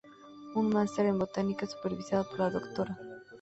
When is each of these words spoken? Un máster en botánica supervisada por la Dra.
Un 0.55 0.69
máster 0.71 1.05
en 1.05 1.19
botánica 1.19 1.67
supervisada 1.67 2.23
por 2.23 2.39
la 2.39 2.49
Dra. 2.49 2.97